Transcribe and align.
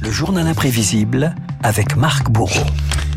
Le 0.00 0.10
journal 0.10 0.46
imprévisible 0.46 1.34
avec 1.62 1.96
Marc 1.96 2.30
Bourreau. 2.30 2.64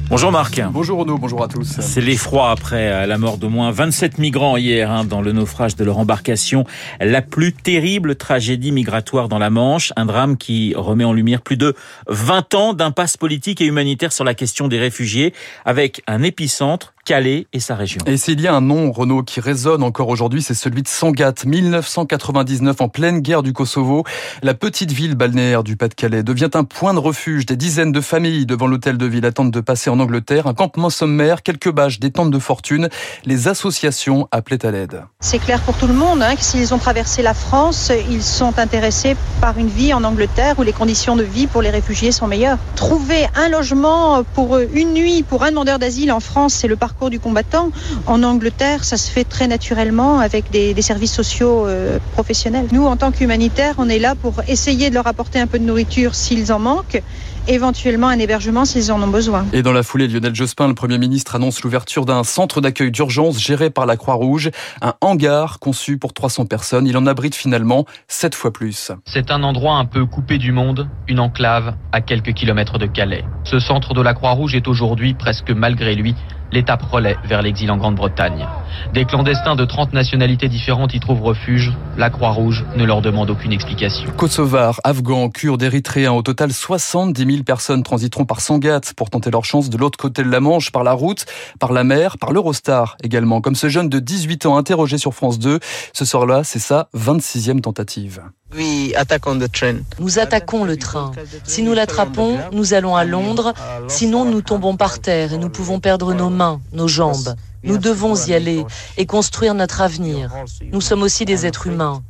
Bonjour 0.09 0.31
Marc. 0.31 0.61
Bonjour 0.71 0.99
Renaud, 0.99 1.17
bonjour 1.17 1.43
à 1.43 1.49
tous. 1.49 1.81
C'est 1.81 1.99
l'effroi 1.99 2.51
après 2.51 3.05
la 3.05 3.17
mort 3.17 3.37
d'au 3.37 3.49
moins 3.49 3.71
27 3.71 4.19
migrants 4.19 4.55
hier 4.55 4.89
hein, 4.89 5.03
dans 5.03 5.21
le 5.21 5.33
naufrage 5.33 5.75
de 5.75 5.83
leur 5.83 5.97
embarcation. 5.97 6.65
La 7.01 7.21
plus 7.21 7.51
terrible 7.51 8.15
tragédie 8.15 8.71
migratoire 8.71 9.27
dans 9.27 9.37
la 9.37 9.49
Manche. 9.49 9.91
Un 9.97 10.05
drame 10.05 10.37
qui 10.37 10.73
remet 10.75 11.03
en 11.03 11.11
lumière 11.11 11.41
plus 11.41 11.57
de 11.57 11.75
20 12.07 12.55
ans 12.55 12.73
d'impasse 12.73 13.17
politique 13.17 13.59
et 13.59 13.65
humanitaire 13.65 14.13
sur 14.13 14.23
la 14.23 14.33
question 14.33 14.69
des 14.69 14.79
réfugiés 14.79 15.33
avec 15.65 16.01
un 16.07 16.23
épicentre 16.23 16.93
Calais 17.07 17.47
et 17.53 17.61
sa 17.61 17.75
région. 17.75 18.01
Et 18.05 18.17
s'il 18.17 18.41
y 18.41 18.47
a 18.47 18.53
un 18.53 18.59
nom, 18.59 18.91
Renault, 18.91 19.23
qui 19.23 19.39
résonne 19.39 19.81
encore 19.81 20.09
aujourd'hui, 20.09 20.41
c'est 20.41 20.53
celui 20.53 20.83
de 20.83 20.89
Sangatte. 20.89 21.45
1999, 21.45 22.81
en 22.81 22.89
pleine 22.89 23.21
guerre 23.21 23.43
du 23.43 23.53
Kosovo, 23.53 24.03
la 24.43 24.53
petite 24.53 24.91
ville 24.91 25.15
balnéaire 25.15 25.63
du 25.63 25.77
Pas-de-Calais 25.77 26.23
devient 26.23 26.49
un 26.53 26.65
point 26.65 26.93
de 26.93 26.99
refuge. 26.99 27.45
Des 27.45 27.55
dizaines 27.55 27.93
de 27.93 28.01
familles 28.01 28.45
devant 28.45 28.67
l'hôtel 28.67 28.97
de 28.97 29.05
ville 29.05 29.25
attendent 29.25 29.51
de 29.51 29.61
passer 29.61 29.89
en 29.89 30.01
Angleterre. 30.01 30.47
Un 30.47 30.53
campement 30.53 30.89
sommaire, 30.89 31.43
quelques 31.43 31.71
bâches, 31.71 32.01
des 32.01 32.11
tentes 32.11 32.29
de 32.29 32.39
fortune. 32.39 32.89
Les 33.23 33.47
associations 33.47 34.27
appelaient 34.31 34.65
à 34.65 34.71
l'aide. 34.71 35.03
C'est 35.21 35.39
clair 35.39 35.61
pour 35.61 35.77
tout 35.77 35.87
le 35.87 35.93
monde 35.93 36.21
hein, 36.21 36.35
que 36.35 36.43
s'ils 36.43 36.73
ont 36.73 36.77
traversé 36.77 37.21
la 37.21 37.33
France, 37.33 37.89
ils 38.09 38.21
sont 38.21 38.59
intéressés 38.59 39.15
par 39.39 39.57
une 39.57 39.69
vie 39.69 39.93
en 39.93 40.03
Angleterre 40.03 40.55
où 40.59 40.63
les 40.63 40.73
conditions 40.73 41.15
de 41.15 41.23
vie 41.23 41.47
pour 41.47 41.61
les 41.61 41.69
réfugiés 41.69 42.11
sont 42.11 42.27
meilleures. 42.27 42.57
Trouver 42.75 43.27
un 43.33 43.47
logement 43.47 44.25
pour 44.33 44.57
une 44.57 44.91
nuit 44.91 45.23
pour 45.23 45.43
un 45.43 45.51
demandeur 45.51 45.79
d'asile 45.79 46.11
en 46.11 46.19
France, 46.19 46.53
c'est 46.53 46.67
le 46.67 46.75
parcours 46.75 46.96
du 47.09 47.19
combattant. 47.19 47.71
En 48.05 48.23
Angleterre, 48.23 48.83
ça 48.83 48.97
se 48.97 49.09
fait 49.09 49.23
très 49.23 49.47
naturellement 49.47 50.19
avec 50.19 50.49
des, 50.51 50.73
des 50.73 50.81
services 50.81 51.13
sociaux 51.13 51.67
euh, 51.67 51.99
professionnels. 52.13 52.67
Nous, 52.71 52.85
en 52.85 52.97
tant 52.97 53.11
qu'humanitaires, 53.11 53.75
on 53.77 53.87
est 53.87 53.99
là 53.99 54.15
pour 54.15 54.33
essayer 54.47 54.89
de 54.89 54.95
leur 54.95 55.07
apporter 55.07 55.39
un 55.39 55.47
peu 55.47 55.59
de 55.59 55.63
nourriture 55.63 56.15
s'ils 56.15 56.51
en 56.51 56.59
manquent 56.59 57.01
éventuellement 57.47 58.07
un 58.07 58.19
hébergement 58.19 58.65
s'ils 58.65 58.91
en 58.91 59.01
ont 59.01 59.07
besoin. 59.07 59.45
Et 59.53 59.61
dans 59.61 59.71
la 59.71 59.83
foulée, 59.83 60.07
Lionel 60.07 60.35
Jospin, 60.35 60.67
le 60.67 60.73
Premier 60.73 60.97
ministre, 60.97 61.35
annonce 61.35 61.63
l'ouverture 61.63 62.05
d'un 62.05 62.23
centre 62.23 62.61
d'accueil 62.61 62.91
d'urgence 62.91 63.39
géré 63.39 63.69
par 63.69 63.85
la 63.85 63.97
Croix-Rouge, 63.97 64.51
un 64.81 64.93
hangar 65.01 65.59
conçu 65.59 65.97
pour 65.97 66.13
300 66.13 66.45
personnes. 66.45 66.87
Il 66.87 66.97
en 66.97 67.05
abrite 67.05 67.35
finalement 67.35 67.85
7 68.07 68.35
fois 68.35 68.51
plus. 68.51 68.91
C'est 69.05 69.31
un 69.31 69.43
endroit 69.43 69.75
un 69.75 69.85
peu 69.85 70.05
coupé 70.05 70.37
du 70.37 70.51
monde, 70.51 70.89
une 71.07 71.19
enclave 71.19 71.75
à 71.91 72.01
quelques 72.01 72.33
kilomètres 72.33 72.77
de 72.77 72.85
Calais. 72.85 73.23
Ce 73.43 73.59
centre 73.59 73.93
de 73.93 74.01
la 74.01 74.13
Croix-Rouge 74.13 74.55
est 74.55 74.67
aujourd'hui, 74.67 75.13
presque 75.13 75.51
malgré 75.51 75.95
lui, 75.95 76.15
l'étape 76.51 76.81
relais 76.83 77.17
vers 77.25 77.41
l'exil 77.41 77.69
en 77.71 77.77
Grande-Bretagne. 77.77 78.47
Des 78.93 79.05
clandestins 79.05 79.55
de 79.55 79.65
30 79.65 79.93
nationalités 79.93 80.47
différentes 80.47 80.93
y 80.93 80.99
trouvent 80.99 81.23
refuge. 81.23 81.73
La 81.97 82.09
Croix-Rouge 82.09 82.65
ne 82.75 82.85
leur 82.85 83.01
demande 83.01 83.29
aucune 83.29 83.51
explication. 83.51 84.09
Kosovars, 84.15 84.79
Afghans, 84.83 85.29
Kurdes, 85.29 85.63
Érythréens, 85.63 86.13
au 86.13 86.21
total 86.21 86.53
70 86.53 87.25
000 87.25 87.43
personnes 87.43 87.83
transiteront 87.83 88.25
par 88.25 88.41
Sangatte 88.41 88.93
pour 88.93 89.09
tenter 89.09 89.31
leur 89.31 89.45
chance 89.45 89.69
de 89.69 89.77
l'autre 89.77 89.97
côté 89.97 90.23
de 90.23 90.29
la 90.29 90.39
Manche, 90.39 90.71
par 90.71 90.83
la 90.83 90.93
route, 90.93 91.25
par 91.59 91.73
la 91.73 91.83
mer, 91.83 92.17
par 92.17 92.31
l'Eurostar 92.31 92.97
également. 93.03 93.41
Comme 93.41 93.55
ce 93.55 93.69
jeune 93.69 93.89
de 93.89 93.99
18 93.99 94.45
ans 94.45 94.57
interrogé 94.57 94.97
sur 94.97 95.13
France 95.13 95.39
2, 95.39 95.59
ce 95.93 96.05
soir-là, 96.05 96.43
c'est 96.43 96.59
sa 96.59 96.89
26e 96.95 97.61
tentative. 97.61 98.21
Nous 98.53 100.19
attaquons 100.19 100.63
le 100.63 100.77
train. 100.77 101.11
Si 101.43 101.63
nous 101.63 101.73
l'attrapons, 101.73 102.37
nous 102.51 102.73
allons 102.73 102.95
à 102.95 103.03
Londres. 103.03 103.53
Sinon, 103.87 104.23
nous 104.25 104.41
tombons 104.41 104.77
par 104.77 104.99
terre 104.99 105.33
et 105.33 105.37
nous 105.37 105.49
pouvons 105.49 105.79
perdre 105.79 106.13
nos 106.13 106.29
mains, 106.29 106.61
nos 106.71 106.87
jambes. 106.87 107.35
Nous 107.63 107.77
devons 107.77 108.15
y 108.15 108.33
aller 108.33 108.65
et 108.97 109.05
construire 109.05 109.53
notre 109.53 109.81
avenir. 109.81 110.31
Nous 110.71 110.81
sommes 110.81 111.01
aussi 111.01 111.25
des 111.25 111.45
êtres 111.45 111.67
humains. 111.67 112.03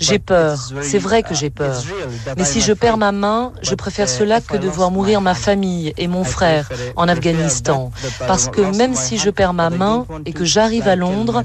J'ai 0.00 0.18
peur, 0.18 0.58
c'est 0.82 0.98
vrai 0.98 1.22
que 1.22 1.34
j'ai 1.34 1.50
peur. 1.50 1.82
Mais 2.36 2.44
si 2.44 2.60
je 2.60 2.72
perds 2.72 2.98
ma 2.98 3.12
main, 3.12 3.52
je 3.62 3.74
préfère 3.74 4.08
cela 4.08 4.40
que 4.40 4.56
de 4.56 4.68
voir 4.68 4.90
mourir 4.90 5.20
ma 5.20 5.34
famille 5.34 5.94
et 5.96 6.08
mon 6.08 6.24
frère 6.24 6.68
en 6.96 7.08
Afghanistan. 7.08 7.90
Parce 8.26 8.48
que 8.48 8.60
même 8.76 8.94
si 8.94 9.16
je 9.18 9.30
perds 9.30 9.54
ma 9.54 9.70
main 9.70 10.06
et 10.26 10.32
que 10.32 10.44
j'arrive 10.44 10.88
à 10.88 10.96
Londres, 10.96 11.42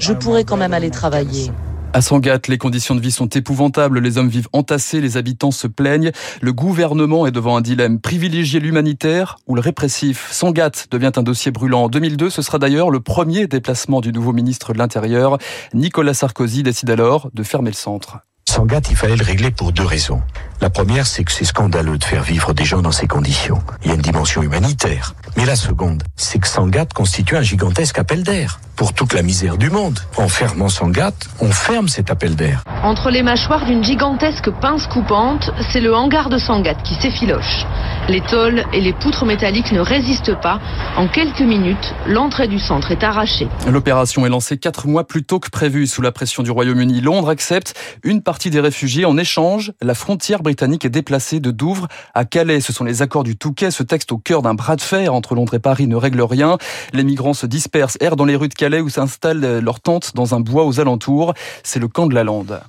je 0.00 0.12
pourrai 0.12 0.44
quand 0.44 0.56
même 0.56 0.74
aller 0.74 0.90
travailler. 0.90 1.50
À 1.94 2.00
Sangatte, 2.00 2.48
les 2.48 2.58
conditions 2.58 2.96
de 2.96 3.00
vie 3.00 3.12
sont 3.12 3.28
épouvantables. 3.28 4.00
Les 4.00 4.18
hommes 4.18 4.28
vivent 4.28 4.48
entassés, 4.52 5.00
les 5.00 5.16
habitants 5.16 5.52
se 5.52 5.68
plaignent. 5.68 6.10
Le 6.40 6.52
gouvernement 6.52 7.24
est 7.24 7.30
devant 7.30 7.56
un 7.56 7.60
dilemme. 7.60 8.00
Privilégier 8.00 8.58
l'humanitaire 8.58 9.36
ou 9.46 9.54
le 9.54 9.60
répressif? 9.60 10.26
Sangatte 10.32 10.88
devient 10.90 11.12
un 11.14 11.22
dossier 11.22 11.52
brûlant. 11.52 11.84
En 11.84 11.88
2002, 11.88 12.30
ce 12.30 12.42
sera 12.42 12.58
d'ailleurs 12.58 12.90
le 12.90 12.98
premier 12.98 13.46
déplacement 13.46 14.00
du 14.00 14.12
nouveau 14.12 14.32
ministre 14.32 14.72
de 14.72 14.78
l'Intérieur. 14.78 15.38
Nicolas 15.72 16.14
Sarkozy 16.14 16.64
décide 16.64 16.90
alors 16.90 17.30
de 17.32 17.44
fermer 17.44 17.70
le 17.70 17.76
centre. 17.76 18.18
Sangatte, 18.44 18.90
il 18.90 18.96
fallait 18.96 19.16
le 19.16 19.24
régler 19.24 19.52
pour 19.52 19.70
deux 19.70 19.86
raisons. 19.86 20.20
La 20.60 20.70
première, 20.70 21.06
c'est 21.06 21.22
que 21.22 21.30
c'est 21.30 21.44
scandaleux 21.44 21.98
de 21.98 22.04
faire 22.04 22.24
vivre 22.24 22.52
des 22.52 22.64
gens 22.64 22.82
dans 22.82 22.92
ces 22.92 23.06
conditions. 23.06 23.62
Il 23.82 23.88
y 23.88 23.90
a 23.92 23.94
une 23.94 24.02
dimension 24.02 24.42
humanitaire. 24.42 25.14
Mais 25.36 25.44
la 25.44 25.54
seconde, 25.54 26.02
c'est 26.16 26.40
que 26.40 26.48
Sangatte 26.48 26.92
constitue 26.92 27.36
un 27.36 27.42
gigantesque 27.42 28.00
appel 28.00 28.24
d'air 28.24 28.58
pour 28.76 28.92
toute 28.92 29.14
la 29.14 29.22
misère 29.22 29.56
du 29.56 29.70
monde. 29.70 29.98
En 30.16 30.28
fermant 30.28 30.68
Sangatte, 30.68 31.28
on 31.40 31.50
ferme 31.50 31.88
cet 31.88 32.10
appel 32.10 32.36
d'air. 32.36 32.64
Entre 32.82 33.10
les 33.10 33.22
mâchoires 33.22 33.64
d'une 33.64 33.82
gigantesque 33.82 34.50
pince 34.50 34.86
coupante, 34.86 35.50
c'est 35.70 35.80
le 35.80 35.94
hangar 35.94 36.28
de 36.28 36.38
Sangatte 36.38 36.82
qui 36.82 36.94
s'effiloche. 36.94 37.64
Les 38.08 38.20
tôles 38.20 38.64
et 38.72 38.80
les 38.80 38.92
poutres 38.92 39.24
métalliques 39.24 39.72
ne 39.72 39.80
résistent 39.80 40.38
pas. 40.40 40.60
En 40.96 41.08
quelques 41.08 41.40
minutes, 41.40 41.94
l'entrée 42.06 42.48
du 42.48 42.58
centre 42.58 42.90
est 42.90 43.02
arrachée. 43.02 43.48
L'opération 43.66 44.26
est 44.26 44.28
lancée 44.28 44.58
quatre 44.58 44.86
mois 44.86 45.06
plus 45.06 45.24
tôt 45.24 45.40
que 45.40 45.48
prévu 45.48 45.86
sous 45.86 46.02
la 46.02 46.12
pression 46.12 46.42
du 46.42 46.50
Royaume-Uni. 46.50 47.00
Londres 47.00 47.30
accepte 47.30 47.74
une 48.02 48.22
partie 48.22 48.50
des 48.50 48.60
réfugiés. 48.60 49.04
En 49.04 49.16
échange, 49.16 49.72
la 49.80 49.94
frontière 49.94 50.42
britannique 50.42 50.84
est 50.84 50.90
déplacée 50.90 51.40
de 51.40 51.50
Douvres 51.50 51.88
à 52.12 52.24
Calais. 52.24 52.60
Ce 52.60 52.72
sont 52.72 52.84
les 52.84 53.02
accords 53.02 53.24
du 53.24 53.36
Touquet. 53.36 53.70
Ce 53.70 53.82
texte 53.82 54.12
au 54.12 54.18
cœur 54.18 54.42
d'un 54.42 54.54
bras 54.54 54.76
de 54.76 54.82
fer 54.82 55.14
entre 55.14 55.34
Londres 55.34 55.54
et 55.54 55.58
Paris 55.58 55.86
ne 55.86 55.96
règle 55.96 56.22
rien. 56.22 56.58
Les 56.92 57.04
migrants 57.04 57.34
se 57.34 57.46
dispersent, 57.46 57.96
errent 58.00 58.16
dans 58.16 58.24
les 58.24 58.36
rues 58.36 58.48
de 58.48 58.54
Calais 58.54 58.63
où 58.72 58.88
s'installent 58.88 59.58
leurs 59.60 59.80
tentes 59.80 60.14
dans 60.14 60.34
un 60.34 60.40
bois 60.40 60.64
aux 60.64 60.80
alentours. 60.80 61.34
C'est 61.62 61.80
le 61.80 61.88
camp 61.88 62.06
de 62.06 62.14
la 62.14 62.24
Lande. 62.24 62.60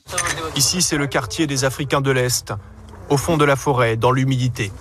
Ici, 0.56 0.81
c'est 0.81 0.97
le 0.97 1.07
quartier 1.07 1.47
des 1.47 1.66
Africains 1.66 2.01
de 2.01 2.11
l'Est, 2.11 2.53
au 3.09 3.17
fond 3.17 3.38
de 3.38 3.45
la 3.45 3.56
forêt, 3.56 3.97
dans 3.97 4.11
l'humidité. 4.11 4.72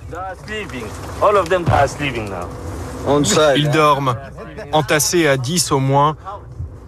Ils 3.56 3.70
dorment, 3.70 4.16
entassés 4.72 5.26
à 5.26 5.36
10 5.36 5.72
au 5.72 5.78
moins, 5.78 6.16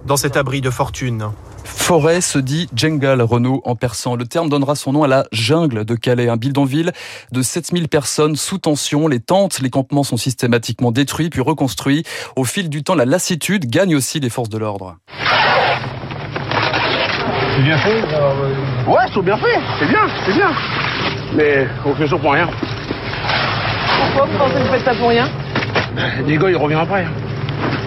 dans 0.05 0.17
cet 0.17 0.37
abri 0.37 0.61
de 0.61 0.71
fortune. 0.71 1.31
Forêt 1.67 2.21
se 2.21 2.39
dit 2.39 2.69
Djengal 2.75 3.21
Renault 3.21 3.61
en 3.65 3.75
persan. 3.75 4.15
Le 4.15 4.25
terme 4.25 4.49
donnera 4.49 4.75
son 4.77 4.93
nom 4.93 5.03
à 5.03 5.09
la 5.09 5.27
jungle 5.33 5.85
de 5.85 5.95
Calais, 5.95 6.29
un 6.29 6.37
bidonville 6.37 6.93
de 7.33 7.43
7000 7.43 7.89
personnes 7.89 8.37
sous 8.37 8.59
tension. 8.59 9.09
Les 9.09 9.21
tentes, 9.21 9.61
les 9.61 9.71
campements 9.71 10.05
sont 10.05 10.17
systématiquement 10.17 10.93
détruits 10.93 11.29
puis 11.29 11.41
reconstruits. 11.41 12.05
Au 12.37 12.45
fil 12.45 12.69
du 12.69 12.85
temps, 12.85 12.95
la 12.95 13.05
lassitude 13.05 13.67
gagne 13.67 13.97
aussi 13.97 14.21
les 14.21 14.31
forces 14.31 14.49
de 14.49 14.59
l'ordre. 14.59 14.97
C'est 17.57 17.63
bien 17.63 17.79
fait 17.79 18.03
Ouais, 18.87 19.05
c'est 19.13 19.23
bien 19.23 19.37
fait. 19.37 19.61
C'est 19.79 19.89
bien, 19.89 20.07
c'est 20.25 20.35
bien. 20.35 20.51
Mais 21.35 21.67
on 21.85 21.95
fait 21.95 22.07
ça 22.07 22.17
pour 22.17 22.33
rien. 22.33 22.49
Pourquoi 24.13 24.27
vous 24.27 24.39
pensez 24.39 24.55
que 24.55 24.59
vous 24.59 24.73
faites 24.73 24.85
ça 24.85 24.95
pour 24.95 25.09
rien? 25.09 25.29
Les 26.27 26.39
gars, 26.39 26.51
ils 26.51 26.57
reviennent 26.57 26.81
après. 26.81 27.07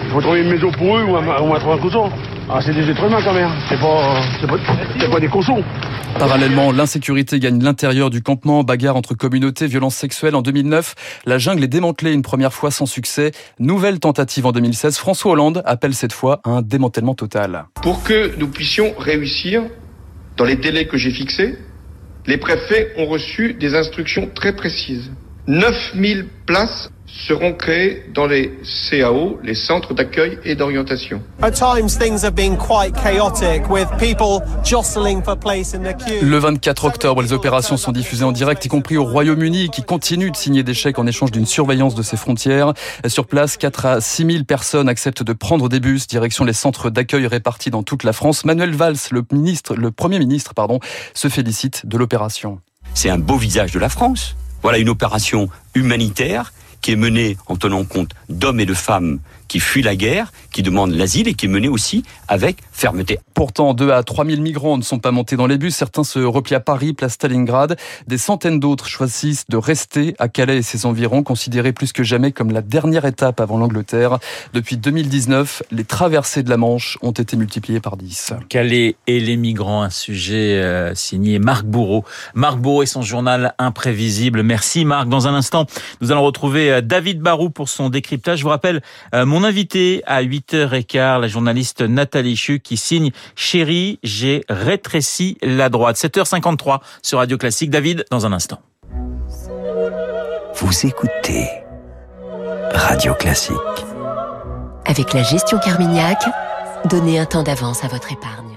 Il 0.04 0.10
faut 0.10 0.20
trouver 0.20 0.42
une 0.42 0.50
maison 0.50 0.70
pour 0.72 0.98
eux 0.98 1.04
ou 1.04 1.16
un, 1.16 1.24
ou 1.24 1.54
un 1.54 1.58
trouver 1.58 1.74
un 1.76 1.78
cochon. 1.78 2.10
Ah, 2.52 2.58
c'est 2.60 2.74
des 2.74 2.90
êtres 2.90 3.04
humains 3.04 3.22
quand 3.22 3.32
même. 3.32 3.52
C'est 3.68 3.78
pas, 3.78 4.20
c'est 4.40 4.46
pas, 4.48 4.56
c'est 4.98 5.08
pas 5.08 5.20
des 5.20 5.28
cochons. 5.28 5.62
Parallèlement, 6.18 6.72
l'insécurité 6.72 7.38
gagne 7.38 7.62
l'intérieur 7.62 8.10
du 8.10 8.22
campement, 8.22 8.64
bagarre 8.64 8.96
entre 8.96 9.14
communautés, 9.14 9.68
violences 9.68 9.94
sexuelles 9.94 10.34
en 10.34 10.42
2009. 10.42 11.22
La 11.26 11.38
jungle 11.38 11.62
est 11.62 11.68
démantelée 11.68 12.12
une 12.12 12.22
première 12.22 12.52
fois 12.52 12.72
sans 12.72 12.86
succès. 12.86 13.30
Nouvelle 13.60 14.00
tentative 14.00 14.46
en 14.46 14.52
2016. 14.52 14.98
François 14.98 15.30
Hollande 15.30 15.62
appelle 15.64 15.94
cette 15.94 16.12
fois 16.12 16.40
à 16.42 16.50
un 16.50 16.62
démantèlement 16.62 17.14
total. 17.14 17.66
Pour 17.82 18.02
que 18.02 18.36
nous 18.36 18.48
puissions 18.48 18.94
réussir 18.98 19.62
dans 20.36 20.44
les 20.44 20.56
délais 20.56 20.88
que 20.88 20.96
j'ai 20.96 21.12
fixés, 21.12 21.56
les 22.26 22.36
préfets 22.36 22.94
ont 22.96 23.06
reçu 23.06 23.54
des 23.54 23.76
instructions 23.76 24.28
très 24.34 24.56
précises. 24.56 25.12
9000 25.46 26.28
places 26.46 26.90
seront 27.26 27.52
créées 27.52 28.04
dans 28.14 28.26
les 28.26 28.52
CAO, 28.90 29.38
les 29.42 29.54
centres 29.54 29.94
d'accueil 29.94 30.38
et 30.44 30.54
d'orientation. 30.54 31.22
Le 36.22 36.38
24 36.38 36.84
octobre, 36.84 37.22
les 37.22 37.32
opérations 37.32 37.76
sont 37.76 37.92
diffusées 37.92 38.24
en 38.24 38.32
direct, 38.32 38.64
y 38.64 38.68
compris 38.68 38.96
au 38.96 39.04
Royaume-Uni, 39.04 39.70
qui 39.70 39.82
continue 39.82 40.30
de 40.30 40.36
signer 40.36 40.62
des 40.62 40.74
chèques 40.74 40.98
en 40.98 41.06
échange 41.06 41.30
d'une 41.30 41.46
surveillance 41.46 41.94
de 41.94 42.02
ses 42.02 42.16
frontières. 42.16 42.72
Sur 43.06 43.26
place, 43.26 43.56
4 43.56 43.86
à 43.86 44.00
6 44.00 44.26
000 44.32 44.44
personnes 44.44 44.88
acceptent 44.88 45.22
de 45.22 45.32
prendre 45.32 45.68
des 45.68 45.80
bus, 45.80 46.06
direction 46.06 46.44
les 46.44 46.52
centres 46.52 46.90
d'accueil 46.90 47.26
répartis 47.26 47.70
dans 47.70 47.82
toute 47.82 48.04
la 48.04 48.12
France. 48.12 48.44
Manuel 48.44 48.70
Valls, 48.70 48.96
le 49.10 49.24
ministre, 49.32 49.74
le 49.74 49.90
premier 49.90 50.18
ministre, 50.18 50.54
pardon, 50.54 50.78
se 51.14 51.28
félicite 51.28 51.86
de 51.86 51.98
l'opération. 51.98 52.60
C'est 52.94 53.10
un 53.10 53.18
beau 53.18 53.36
visage 53.36 53.72
de 53.72 53.78
la 53.78 53.88
France. 53.88 54.36
Voilà 54.62 54.78
une 54.78 54.88
opération 54.88 55.48
humanitaire 55.74 56.52
qui 56.80 56.92
est 56.92 56.96
menée 56.96 57.36
en 57.46 57.56
tenant 57.56 57.84
compte 57.84 58.12
d'hommes 58.28 58.60
et 58.60 58.66
de 58.66 58.74
femmes 58.74 59.20
qui 59.50 59.58
fuient 59.58 59.82
la 59.82 59.96
guerre, 59.96 60.32
qui 60.52 60.62
demandent 60.62 60.92
l'asile 60.92 61.26
et 61.26 61.34
qui 61.34 61.46
est 61.46 61.48
menée 61.48 61.68
aussi 61.68 62.04
avec 62.28 62.58
fermeté. 62.70 63.18
Pourtant, 63.34 63.74
2 63.74 63.90
à 63.90 64.04
3 64.04 64.24
000 64.24 64.40
migrants 64.40 64.78
ne 64.78 64.82
sont 64.82 65.00
pas 65.00 65.10
montés 65.10 65.34
dans 65.34 65.48
les 65.48 65.58
bus. 65.58 65.74
Certains 65.74 66.04
se 66.04 66.20
replient 66.20 66.54
à 66.54 66.60
Paris, 66.60 66.92
place 66.92 67.14
Stalingrad. 67.14 67.76
Des 68.06 68.16
centaines 68.16 68.60
d'autres 68.60 68.86
choisissent 68.86 69.46
de 69.48 69.56
rester 69.56 70.14
à 70.20 70.28
Calais 70.28 70.58
et 70.58 70.62
ses 70.62 70.86
environs, 70.86 71.24
considérés 71.24 71.72
plus 71.72 71.92
que 71.92 72.04
jamais 72.04 72.30
comme 72.30 72.52
la 72.52 72.62
dernière 72.62 73.04
étape 73.06 73.40
avant 73.40 73.58
l'Angleterre. 73.58 74.20
Depuis 74.54 74.76
2019, 74.76 75.64
les 75.72 75.84
traversées 75.84 76.44
de 76.44 76.50
la 76.50 76.56
Manche 76.56 76.96
ont 77.02 77.10
été 77.10 77.36
multipliées 77.36 77.80
par 77.80 77.96
10. 77.96 78.34
Calais 78.48 78.94
et 79.08 79.18
les 79.18 79.36
migrants, 79.36 79.82
un 79.82 79.90
sujet 79.90 80.60
euh, 80.62 80.94
signé 80.94 81.40
Marc 81.40 81.64
Bourreau. 81.64 82.04
Marc 82.34 82.58
Bourreau 82.58 82.84
et 82.84 82.86
son 82.86 83.02
journal 83.02 83.54
imprévisible. 83.58 84.44
Merci 84.44 84.84
Marc. 84.84 85.08
Dans 85.08 85.26
un 85.26 85.34
instant, 85.34 85.66
nous 86.00 86.12
allons 86.12 86.22
retrouver 86.22 86.70
euh, 86.70 86.80
David 86.82 87.20
Barou 87.20 87.50
pour 87.50 87.68
son 87.68 87.88
décryptage. 87.88 88.38
Je 88.38 88.44
vous 88.44 88.50
rappelle 88.50 88.80
euh, 89.12 89.26
mon 89.40 89.46
invité 89.46 90.02
à 90.06 90.22
8h15, 90.22 91.20
la 91.20 91.26
journaliste 91.26 91.80
Nathalie 91.80 92.36
Chu 92.36 92.60
qui 92.60 92.76
signe 92.76 93.10
Chérie, 93.34 93.98
j'ai 94.02 94.44
rétréci 94.50 95.38
la 95.40 95.70
droite. 95.70 95.96
7h53 95.96 96.80
sur 97.00 97.18
Radio 97.18 97.38
Classique. 97.38 97.70
David, 97.70 98.04
dans 98.10 98.26
un 98.26 98.32
instant. 98.32 98.60
Vous 100.56 100.86
écoutez 100.86 101.48
Radio 102.74 103.14
Classique. 103.14 103.56
Avec 104.84 105.14
la 105.14 105.22
gestion 105.22 105.58
Carmignac, 105.58 106.22
donnez 106.84 107.18
un 107.18 107.24
temps 107.24 107.42
d'avance 107.42 107.82
à 107.82 107.88
votre 107.88 108.12
épargne. 108.12 108.49